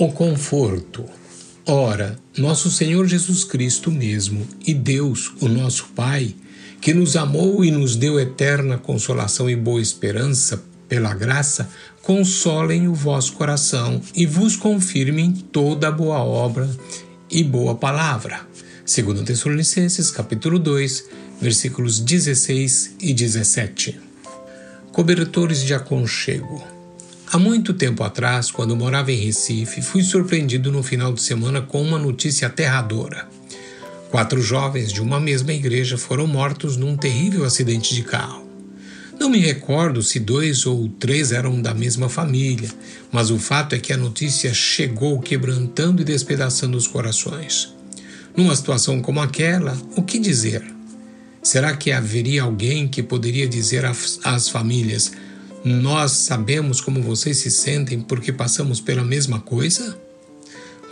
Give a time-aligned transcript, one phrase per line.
[0.00, 1.04] O conforto.
[1.66, 6.36] Ora, nosso Senhor Jesus Cristo mesmo e Deus, o nosso Pai,
[6.80, 11.68] que nos amou e nos deu eterna consolação e boa esperança pela graça,
[12.00, 16.70] consolem o vosso coração e vos confirmem toda boa obra
[17.28, 18.42] e boa palavra.
[18.86, 21.06] Segundo Tessalonicenses, capítulo 2,
[21.40, 24.00] versículos 16 e 17.
[24.92, 26.77] Cobertores de aconchego.
[27.30, 31.82] Há muito tempo atrás, quando morava em Recife, fui surpreendido no final de semana com
[31.82, 33.28] uma notícia aterradora.
[34.10, 38.48] Quatro jovens de uma mesma igreja foram mortos num terrível acidente de carro.
[39.20, 42.70] Não me recordo se dois ou três eram da mesma família,
[43.12, 47.74] mas o fato é que a notícia chegou quebrantando e despedaçando os corações.
[48.34, 50.64] Numa situação como aquela, o que dizer?
[51.42, 53.84] Será que haveria alguém que poderia dizer
[54.24, 55.12] às famílias:
[55.64, 59.98] nós sabemos como vocês se sentem porque passamos pela mesma coisa?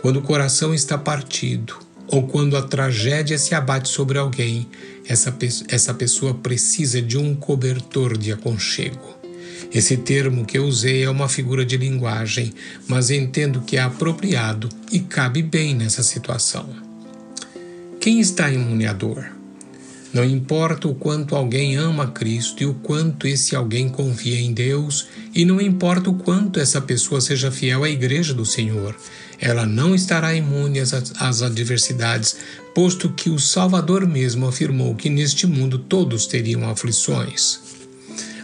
[0.01, 1.77] Quando o coração está partido
[2.07, 4.67] ou quando a tragédia se abate sobre alguém,
[5.07, 5.35] essa,
[5.69, 9.17] essa pessoa precisa de um cobertor de aconchego.
[9.73, 12.53] Esse termo que eu usei é uma figura de linguagem,
[12.87, 16.69] mas entendo que é apropriado e cabe bem nessa situação.
[17.99, 19.36] Quem está imune à dor?
[20.13, 25.07] Não importa o quanto alguém ama Cristo e o quanto esse alguém confia em Deus,
[25.35, 28.95] e não importa o quanto essa pessoa seja fiel à Igreja do Senhor,
[29.39, 32.37] ela não estará imune às, às adversidades,
[32.73, 37.59] posto que o Salvador mesmo afirmou que neste mundo todos teriam aflições.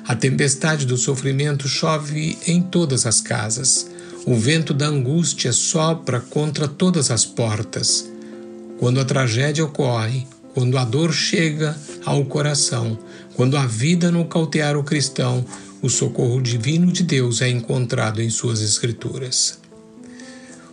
[0.06, 3.90] A tempestade do sofrimento chove em todas as casas.
[4.26, 8.10] O vento da angústia sopra contra todas as portas.
[8.80, 12.98] Quando a tragédia ocorre, quando a dor chega ao coração,
[13.36, 15.46] quando a vida nocautear o cristão,
[15.82, 19.60] o socorro divino de Deus é encontrado em suas Escrituras.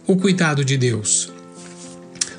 [0.06, 1.32] O cuidado de Deus.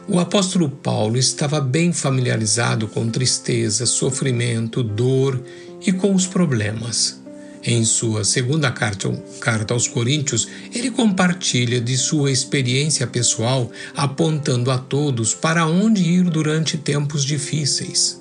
[0.08, 5.42] O apóstolo Paulo estava bem familiarizado com tristeza, sofrimento, dor
[5.86, 7.21] e com os problemas.
[7.64, 9.08] Em sua segunda carta,
[9.40, 16.24] carta aos Coríntios, ele compartilha de sua experiência pessoal, apontando a todos para onde ir
[16.24, 18.20] durante tempos difíceis.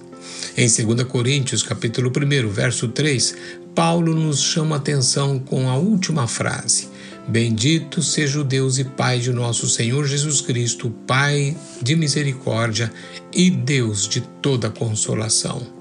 [0.54, 3.34] Em 2 Coríntios, capítulo 1, verso 3,
[3.74, 6.88] Paulo nos chama atenção com a última frase:
[7.26, 12.92] Bendito seja o Deus e Pai de nosso Senhor Jesus Cristo, Pai de misericórdia
[13.32, 15.79] e Deus de toda consolação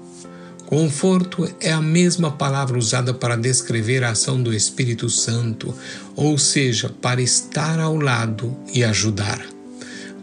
[0.70, 5.74] Conforto é a mesma palavra usada para descrever a ação do Espírito Santo,
[6.14, 9.44] ou seja, para estar ao lado e ajudar.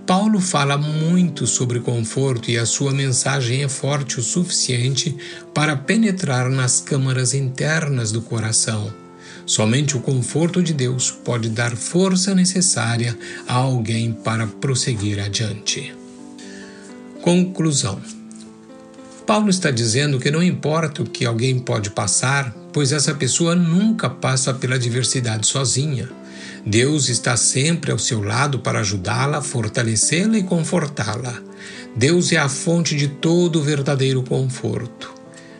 [0.05, 5.17] Paulo fala muito sobre conforto e a sua mensagem é forte o suficiente
[5.53, 8.89] para penetrar nas câmaras internas do coração.
[9.45, 15.93] Somente o conforto de Deus pode dar força necessária a alguém para prosseguir adiante.
[17.21, 17.99] Conclusão
[19.27, 24.09] Paulo está dizendo que não importa o que alguém pode passar, pois essa pessoa nunca
[24.09, 26.07] passa pela adversidade sozinha.
[26.65, 31.41] Deus está sempre ao seu lado para ajudá-la, fortalecê-la e confortá-la.
[31.93, 35.13] Deus é a fonte de todo o verdadeiro conforto.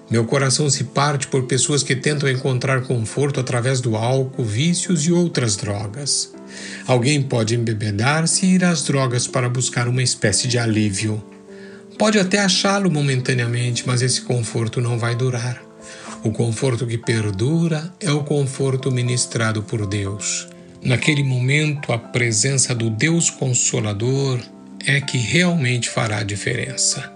[0.10, 5.12] Meu coração se parte por pessoas que tentam encontrar conforto através do álcool, vícios e
[5.12, 6.34] outras drogas.
[6.86, 11.22] Alguém pode embebedar-se e ir às drogas para buscar uma espécie de alívio.
[11.98, 15.60] Pode até achá-lo momentaneamente, mas esse conforto não vai durar.
[16.24, 20.48] O conforto que perdura é o conforto ministrado por Deus.
[20.84, 24.40] Naquele momento, a presença do Deus Consolador
[24.86, 27.12] é que realmente fará a diferença.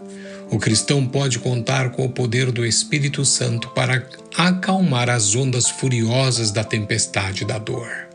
[0.50, 4.04] O cristão pode contar com o poder do Espírito Santo para
[4.36, 8.10] acalmar as ondas furiosas da tempestade da dor.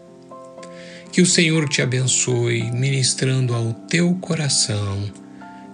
[1.13, 5.26] Que o Senhor te abençoe, ministrando ao teu coração